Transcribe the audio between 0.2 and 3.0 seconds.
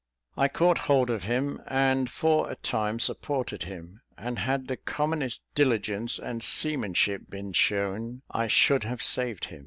I caught hold of him, and for a time